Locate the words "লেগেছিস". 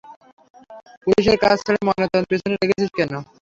2.55-2.89